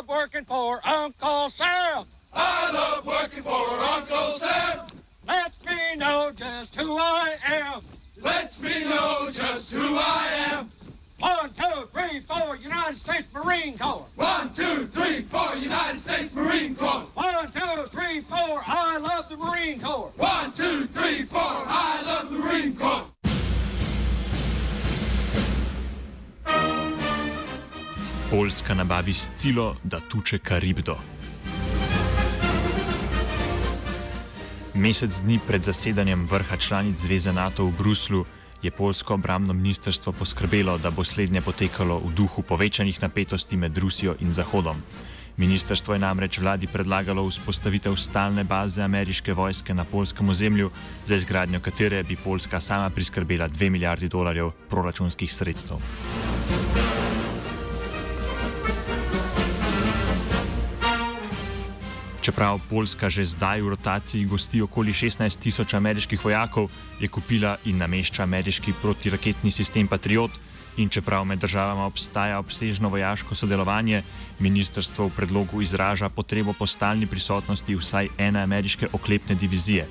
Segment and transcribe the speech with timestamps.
[0.00, 2.04] love working for Uncle Sam.
[2.32, 4.86] I love working for Uncle Sam.
[5.28, 7.82] Lets me know just who I am.
[8.22, 10.70] Lets me know just who I am.
[11.18, 14.06] One, two, three, four, United States Marine Corps.
[14.16, 17.04] One, two, three, four, United States Marine Corps.
[17.12, 20.10] One, two, three, four, I love the Marine Corps.
[20.16, 23.04] One, two, three, four, I love the Marine Corps.
[28.30, 30.96] Poljska nabavi scilo, da tuče Karibdo.
[34.74, 38.24] Mesec dni pred zasedanjem vrha članic Zveze NATO v Bruslu
[38.62, 44.14] je polsko obramno ministrstvo poskrbelo, da bo slednje potekalo v duhu povečanih napetosti med Rusijo
[44.20, 44.76] in Zahodom.
[45.36, 50.70] Ministrstvo je namreč vladi predlagalo vzpostavitev stalne baze ameriške vojske na polskem ozemlju,
[51.06, 55.76] za izgradnjo katere bi Poljska sama priskrbela 2 milijardi dolarjev proračunskih sredstev.
[62.20, 66.68] Čeprav Poljska že zdaj v rotaciji gosti okoli 16 tisoč ameriških vojakov,
[67.00, 70.30] je kupila in namešča ameriški protiraketni sistem Patriot.
[70.76, 74.02] In čeprav med državama obstaja obsežno vojaško sodelovanje,
[74.38, 79.88] ministrstvo v predlogu izraža potrebo po stalni prisotnosti vsaj ene ameriške oklepne divizije.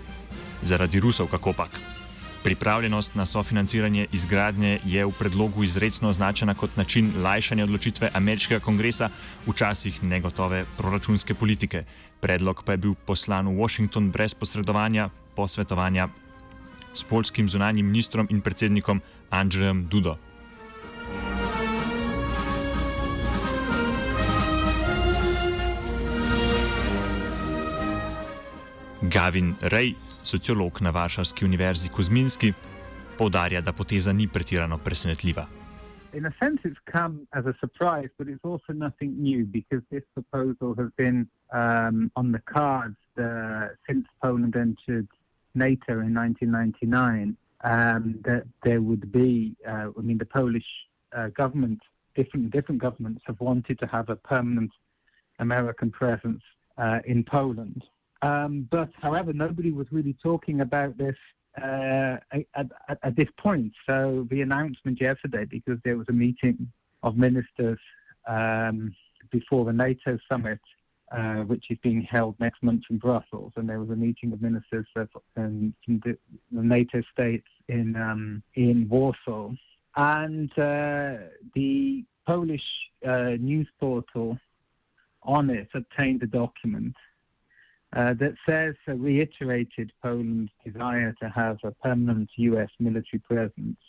[0.61, 1.98] Zaradi Rusov, kako pak.
[2.43, 9.09] Pripravljenost na sofinanciranje izgradnje je v predlogu izredno označena kot način lajšanja odločitve ameriškega kongresa
[9.45, 11.83] v časih negotove proračunske politike.
[12.19, 16.07] Predlog pa je bil poslan v Washington brez posredovanja, posvetovanja
[16.93, 20.17] s polskim zunanjim ministrom in predsednikom Andrejem Dudo.
[29.01, 32.53] Gavin Rej, sociolog na Varšavski univerzi Kuzminski,
[33.17, 35.47] poudarja, da poteza ni pretirano presenetljiva.
[36.13, 40.03] In a sense, it's come as a surprise, but it's also nothing new because this
[40.13, 45.07] proposal has been um, on the cards uh, since Poland entered
[45.53, 47.37] NATO in 1999.
[47.61, 51.81] Um, that there would be, uh, I mean, the Polish uh, government,
[52.15, 54.71] different different governments have wanted to have a permanent
[55.39, 56.43] American presence
[56.77, 57.83] uh, in Poland.
[58.21, 61.17] Um, but however, nobody was really talking about this
[61.61, 62.67] uh, at,
[63.03, 63.73] at, this point.
[63.85, 66.71] So the announcement yesterday, because there was a meeting
[67.03, 67.79] of ministers
[68.27, 68.93] um,
[69.31, 70.59] before the NATO summit,
[71.11, 74.41] uh, which is being held next month in Brussels, and there was a meeting of
[74.41, 76.17] ministers of, um, from the,
[76.51, 79.51] the, NATO states in um, in Warsaw,
[79.95, 81.17] and uh,
[81.55, 84.39] the Polish uh, news portal
[85.25, 86.95] Onet obtained a document
[87.93, 92.71] uh, that says, uh, reiterated Poland's desire to have a permanent U.S.
[92.79, 93.79] military presence,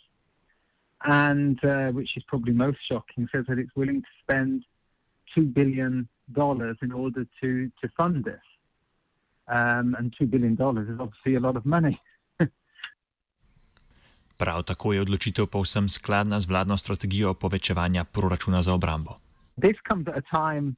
[1.04, 4.64] and uh, which is probably most shocking, says that it's willing to spend
[5.36, 6.08] $2 billion
[6.82, 8.40] in order to, to fund this.
[9.48, 11.98] Um, and $2 billion is obviously a lot of money.
[14.38, 19.18] Prav tako je odločitev povsem skladna z vladno strategijo povečevanja proračuna za obrambo.
[19.60, 20.76] This comes at a time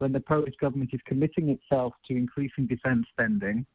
[0.00, 3.66] when the Polish government is committing itself to increasing defence spending.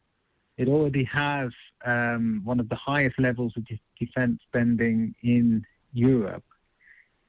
[0.58, 1.52] It already has
[1.86, 3.68] um, one of the highest levels of
[4.00, 5.64] defence spending in
[5.94, 6.44] Europe.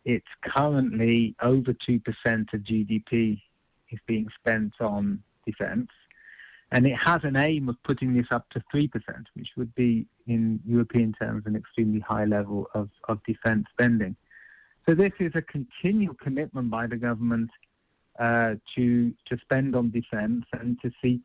[0.06, 3.42] It's currently over 2% of GDP
[3.90, 5.90] is being spent on defence.
[6.72, 8.90] And it has an aim of putting this up to 3%,
[9.34, 14.16] which would be, in European terms, an extremely high level of, of defence spending.
[14.88, 17.50] So this is a continual commitment by the government
[18.18, 21.22] uh, to to spend on defence and to seek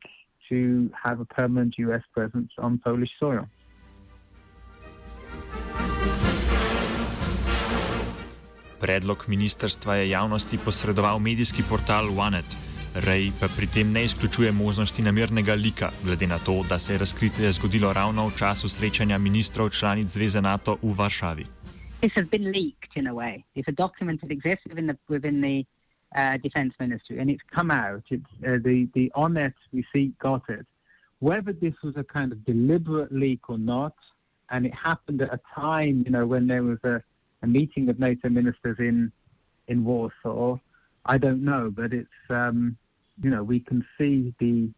[0.49, 2.03] to have a permanent U.S.
[2.13, 3.47] presence on Polish soil.
[8.81, 12.45] Predlog ministrstva je javnosti posredoval medijski portal OneNet.
[12.95, 16.97] Rej pa pri tem ne izključuje možnosti namernega lika, glede na to, da se je
[16.97, 21.45] razkritje zgodilo ravno v času srečanja ministrov članic Zveze NATO v Varšavi.
[22.01, 23.43] This has been leaked in a way.
[23.55, 25.65] It's a document that exists within the, within the
[26.15, 28.03] uh, defence ministry, and it's come out.
[28.09, 30.65] It's uh, the the honest receipt got it.
[31.19, 33.93] Whether this was a kind of deliberate leak or not,
[34.49, 37.01] and it happened at a time, you know, when there was a,
[37.43, 39.11] a meeting of NATO ministers in
[39.67, 40.57] in Warsaw,
[41.05, 42.77] I don't know, but it's um,
[43.23, 44.69] you know we can see the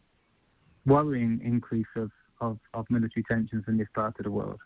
[0.86, 2.12] worrying increase of,
[2.42, 4.60] of, of military tensions in this part of the world.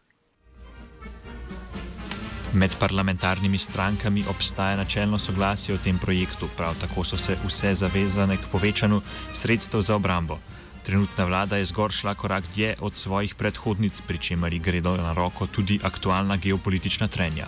[2.57, 8.37] Med parlamentarnimi strankami obstaja načelno soglasje o tem projektu, prav tako so se vse zavezane
[8.37, 9.01] k povečanju
[9.33, 10.39] sredstev za obrambo.
[10.85, 15.13] Trenutna vlada je zgor šla korak dlje od svojih predhodnic, pri čemer ji gredo na
[15.13, 17.47] roko tudi aktualna geopolitična trenja.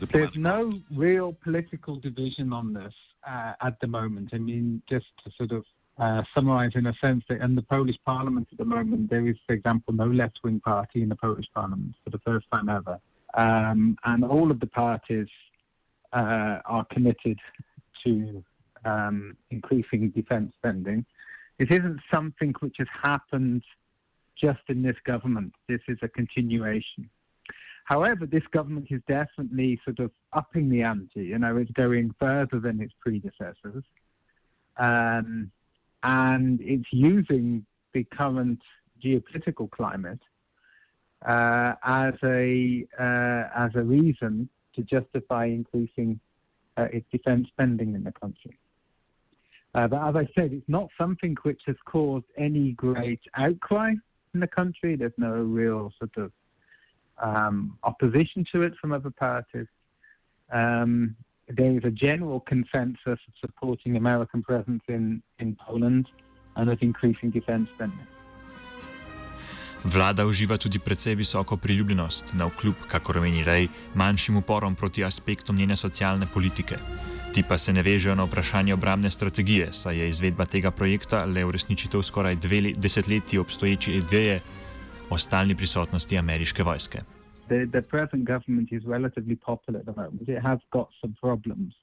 [0.00, 3.08] There's no real political division on this.
[3.26, 4.30] uh, at the moment.
[4.32, 5.64] I mean, just to sort of
[5.98, 9.36] uh, summarize in a sense that in the Polish parliament at the moment, there is,
[9.46, 12.98] for example, no left-wing party in the Polish parliament for the first time ever.
[13.34, 15.28] Um, and all of the parties
[16.12, 17.38] uh, are committed
[18.04, 18.44] to
[18.84, 21.04] um, increasing defence spending.
[21.58, 23.64] It isn't something which has happened
[24.34, 25.54] just in this government.
[25.66, 27.10] This is a continuation.
[27.84, 31.24] However, this government is definitely sort of upping the ante.
[31.24, 33.84] You know, it's going further than its predecessors.
[34.76, 35.50] Um,
[36.02, 38.62] and it's using the current
[39.02, 40.20] geopolitical climate
[41.24, 46.20] as a uh, as a reason to justify increasing
[46.76, 48.58] uh, its defence spending in the country.
[49.74, 53.94] Uh, but as I said, it's not something which has caused any great outcry
[54.34, 54.96] in the country.
[54.96, 56.32] There's no real sort of
[57.18, 59.66] um, opposition to it from other parties.
[60.50, 61.16] Um,
[61.48, 66.10] there is a general consensus of supporting American presence in, in Poland
[66.56, 68.06] and of increasing defense spending.
[69.84, 75.56] Vlada uživa tudi precej visoko priljubljenost, na vkljub, kako meni Rej, manjšim uporom proti aspektom
[75.56, 76.76] njene socialne politike.
[77.34, 81.44] Ti pa se ne vežejo na vprašanje obramne strategije, saj je izvedba tega projekta le
[81.44, 84.40] uresničitev skoraj dve desetletji obstoječe ideje
[85.10, 87.02] o stalni prisotnosti ameriške vojske.
[87.48, 90.28] the, the present government is relatively popular at the moment.
[90.28, 91.74] It has got some problems.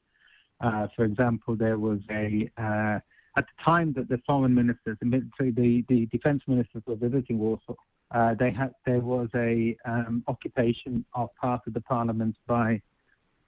[0.61, 2.99] Uh, for example, there was a uh,
[3.35, 7.75] at the time that the foreign ministers, the, the, the defence ministers were visiting Warsaw,
[8.11, 12.81] uh, they had there was a um, occupation of part of the parliament by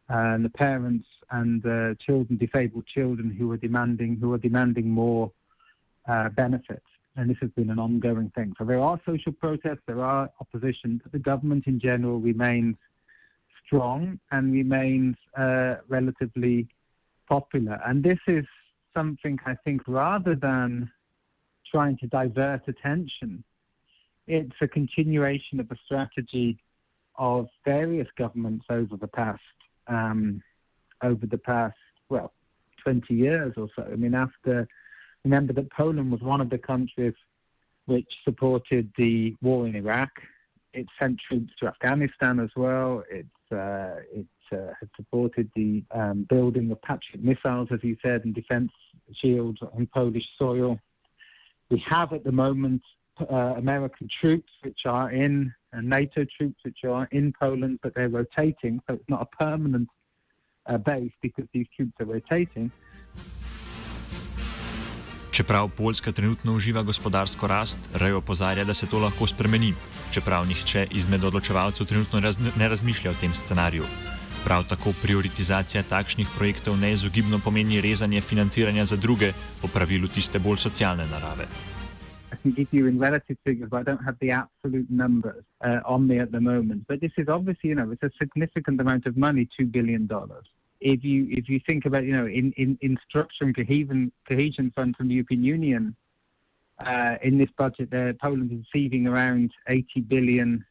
[0.09, 1.63] uh, the parents and
[1.99, 5.31] children, disabled children, who were demanding who were demanding more
[6.07, 6.87] uh, benefits
[7.17, 8.53] and this has been an ongoing thing.
[8.57, 12.75] So there are social protests, there are opposition, but the government in general remains
[13.65, 16.67] strong and remains uh, relatively
[17.27, 17.81] popular.
[17.85, 18.45] And this is
[18.97, 20.91] something I think rather than
[21.71, 23.43] trying to divert attention,
[24.25, 26.59] it's a continuation of a strategy
[27.15, 29.41] of various governments over the past
[29.87, 30.41] um,
[31.01, 31.77] over the past
[32.09, 32.33] well
[32.83, 33.83] 20 years or so.
[33.83, 34.67] I mean, after
[35.27, 37.13] Remember that Poland was one of the countries
[37.85, 40.09] which supported the war in Iraq.
[40.71, 43.03] It sent troops to Afghanistan as well.
[43.51, 48.33] Uh, it uh, had supported the um, building of Patriot missiles, as you said, and
[48.33, 48.71] defense
[49.13, 50.79] shields on Polish soil.
[51.69, 52.81] We have at the moment
[53.19, 58.09] uh, American troops which are in, and NATO troops which are in Poland, but they're
[58.09, 59.89] rotating, so it's not a permanent
[60.65, 62.71] uh, base because these troops are rotating.
[65.31, 69.73] Čeprav Poljska trenutno uživa gospodarsko rast, Rej opozarja, da se to lahko spremeni,
[70.11, 73.83] čeprav nihče izmed odločevalcev trenutno raz ne razmišlja o tem scenariju.
[74.43, 79.31] Prav tako prioritizacija takšnih projektov neizogibno pomeni rezanje financiranja za druge,
[79.61, 81.47] po pravilu tiste bolj socialne narave.
[82.33, 85.79] I can give you in relative figures, but I don't have the absolute numbers uh,
[85.85, 86.87] on me at the moment.
[86.87, 90.07] But this is obviously, you know, it's a significant amount of money, $2 billion.
[90.79, 94.71] if you if you think about you know in in, in structure and cohesion cohesion
[94.75, 95.95] fund from the European Union
[96.79, 100.65] uh, in this budget, there Poland is receiving around 80 billion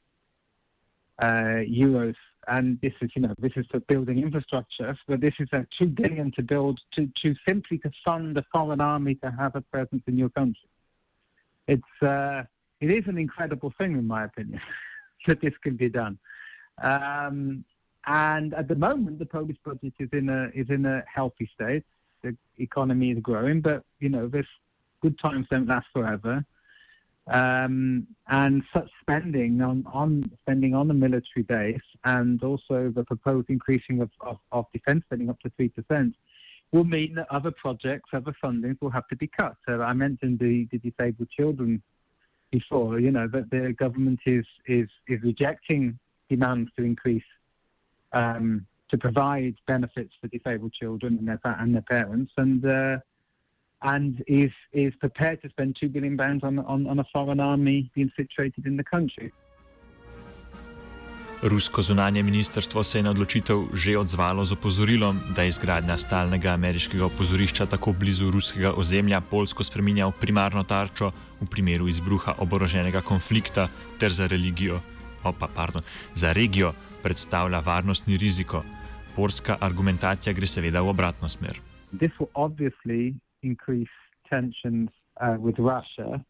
[1.19, 2.15] uh, euros,
[2.49, 5.87] and this is you know this is for building infrastructure, but this is a two
[5.87, 10.03] billion to build to to simply to fund the foreign army to have a presence
[10.07, 10.69] in your country.
[11.67, 12.45] It's uh,
[12.81, 14.61] it is an incredible thing, in my opinion,
[15.27, 16.19] that this can be done.
[16.83, 17.65] Um,
[18.07, 21.85] and at the moment, the Polish budget is in a is in a healthy state.
[22.23, 24.47] The economy is growing, but you know, this
[25.01, 26.45] good times don't last forever.
[27.29, 33.51] Um, and such spending on, on spending on the military base and also the proposed
[33.51, 36.15] increasing of, of, of defence spending up to 3%
[36.71, 39.55] will mean that other projects, other fundings will have to be cut.
[39.67, 41.83] So I mentioned the, the disabled children
[42.51, 47.25] before, you know, that the government is, is, is rejecting demands to increase
[48.13, 52.99] um, to provide benefits for disabled children and their, and their parents, and uh,
[53.83, 57.91] and is is prepared to spend two billion pounds on, on on a foreign army
[57.95, 59.31] being situated in the country.
[61.43, 66.51] Rusko zunanje ministrstvo se je na odločitev že odzvalo z opozorilom, da je izgradnja stalnega
[66.51, 73.01] ameriškega opozorišča tako blizu ruskega ozemlja Polsko spreminja v primarno tarčo v primeru izbruha oboroženega
[73.01, 73.69] konflikta
[74.01, 74.81] ter za religijo,
[75.25, 75.83] opa, pardon,
[76.15, 78.65] za regijo predstavlja varnostni riziko.
[79.17, 81.61] Polska argumentacija gre seveda v obratno smer.
[81.93, 83.89] This will obviously increase
[84.29, 84.91] tensions
[85.21, 86.25] uh, with Russia.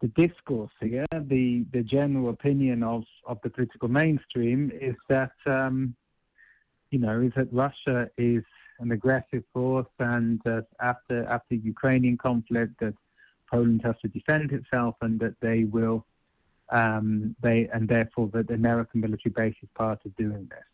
[0.00, 5.96] The discourse here, the, the general opinion of, of the political mainstream is that, um,
[6.90, 8.44] you know, is that Russia is
[8.78, 12.94] an aggressive force, and uh, after after Ukrainian conflict, that
[13.50, 16.06] Poland has to defend itself, and that they will,
[16.70, 20.64] um, they and therefore that the American military base is part of doing this.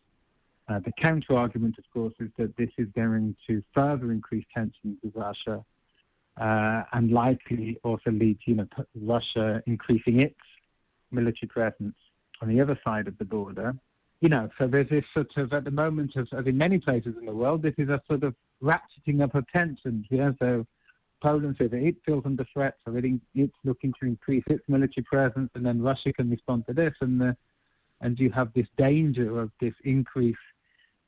[0.67, 4.97] Uh, the counter argument, of course, is that this is going to further increase tensions
[5.03, 5.63] with Russia,
[6.37, 10.39] uh, and likely also lead to you know Russia increasing its
[11.11, 11.95] military presence
[12.41, 13.75] on the other side of the border.
[14.21, 17.15] You know, so there's this sort of, at the moment, as, as in many places
[17.19, 20.65] in the world, this is a sort of ratcheting up of tensions, you know, so
[21.21, 23.05] Poland says it feels under threat, so it,
[23.35, 27.21] it's looking to increase its military presence, and then Russia can respond to this, and
[27.21, 27.37] the,
[28.01, 30.37] and you have this danger of this increase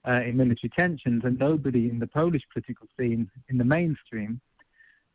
[0.08, 4.40] uh, in military tensions, and nobody in the Polish political scene, in the mainstream,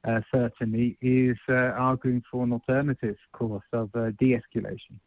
[0.04, 5.00] uh, certainly, is uh, arguing for an alternative course of uh, de-escalation.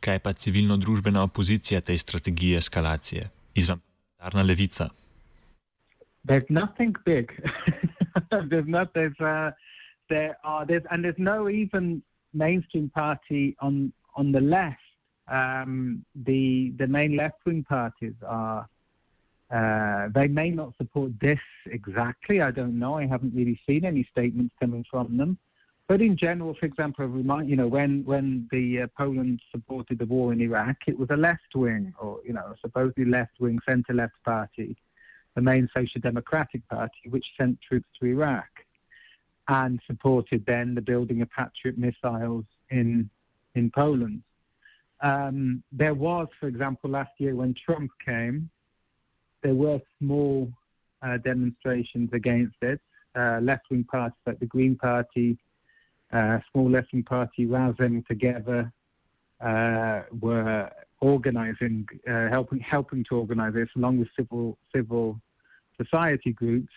[0.00, 3.30] Kaj pa civilno-družbena opozicija tej strategiji eskalacije?
[3.56, 4.88] Izven parlamentarna levica.
[6.24, 7.32] There's nothing big.
[8.30, 9.50] there's not there's uh,
[10.08, 12.02] there are there's and there's no even
[12.32, 14.82] mainstream party on on the left.
[15.28, 18.68] Um, the the main left wing parties are
[19.50, 22.40] uh, they may not support this exactly.
[22.40, 22.94] I don't know.
[22.94, 25.38] I haven't really seen any statements coming from them.
[25.88, 30.06] But in general, for example, remind you know when when the uh, Poland supported the
[30.06, 33.94] war in Iraq, it was a left wing or you know supposedly left wing centre
[33.94, 34.76] left party,
[35.36, 38.66] the main Social Democratic Party, which sent troops to Iraq,
[39.46, 43.08] and supported then the building of Patriot missiles in
[43.54, 44.24] in Poland.
[45.02, 48.50] Um, there was, for example, last year when Trump came,
[49.42, 50.52] there were small
[51.02, 52.80] uh, demonstrations against it.
[53.14, 55.38] Uh, left-wing parties like the Green Party
[56.12, 58.72] uh, small left-wing party rising together
[59.40, 65.20] uh, were organizing, uh, helping helping to organize this along with civil civil
[65.80, 66.72] society groups.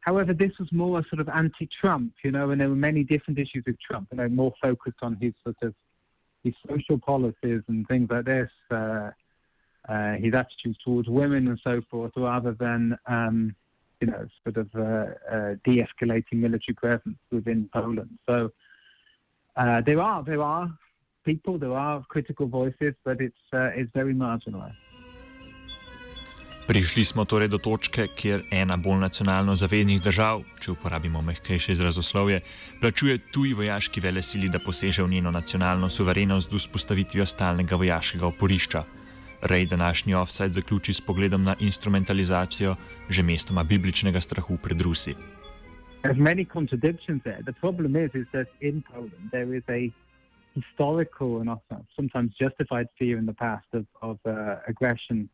[0.00, 3.38] However, this was more a sort of anti-Trump, you know, and there were many different
[3.38, 5.74] issues with Trump, they were more focused on his sort of
[6.42, 9.10] his social policies and things like this, uh,
[9.88, 13.54] uh, his attitudes towards women and so forth, rather than um,
[14.00, 14.82] you know, sort of uh,
[15.30, 18.18] uh, de-escalating military presence within Poland.
[18.28, 18.50] So
[19.56, 20.70] uh, there are there are
[21.24, 24.82] people, there are critical voices, but it's uh, it's very marginalized.
[26.62, 32.38] Prišli smo torej do točke, kjer ena bolj nacionalno zavednih držav, če uporabimo mehkejše izrazoslovje,
[32.80, 38.26] plačuje tuji vojaški vele sili, da poseže v njeno nacionalno suverenost z vzpostavitvijo stalnega vojaškega
[38.26, 38.84] oporišča.
[39.42, 42.76] Rej današnji offside zaključi s pogledom na instrumentalizacijo
[43.08, 45.14] že mestoma bibličnega strahu pred Rusi.
[46.02, 47.42] There's many contradictions there.
[47.42, 49.90] The problem is, is that in Poland there is a
[50.54, 55.28] historical and also sometimes justified fear in the past of, of uh, aggression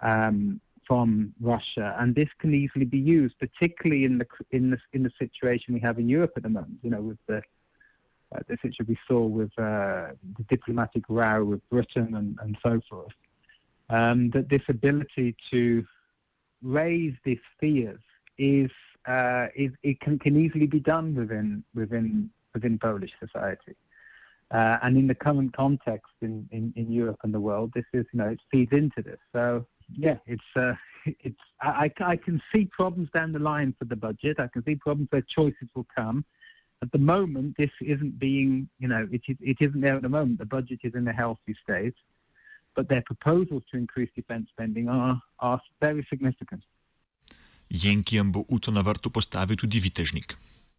[0.00, 5.02] um, from Russia, and this can easily be used, particularly in the in the in
[5.02, 6.78] the situation we have in Europe at the moment.
[6.82, 7.42] You know, with the
[8.34, 12.80] uh, the situation we saw with uh, the diplomatic row with Britain and, and so
[12.88, 13.14] forth,
[13.88, 15.84] um, that this ability to
[16.62, 18.00] raise these fears
[18.38, 18.70] is,
[19.06, 23.76] uh, is it can, can easily be done within within within Polish society.
[24.50, 28.04] Uh, and in the current context in, in, in Europe and the world, this is,
[28.12, 29.18] you know, it feeds into this.
[29.32, 30.74] So, yeah, it's, uh,
[31.06, 34.40] it's, I, I can see problems down the line for the budget.
[34.40, 36.24] I can see problems where choices will come
[36.82, 40.38] at the moment, this isn't being, you know, it, it isn't there at the moment.
[40.38, 41.94] The budget is in a healthy state,
[42.74, 46.64] but their proposals to increase defense spending are, are very significant.
[47.70, 48.82] Jenkijem bo uto na
[49.54, 50.34] tudi vitežnik.